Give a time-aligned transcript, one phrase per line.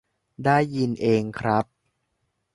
[0.45, 1.65] ได้ยินเองครับ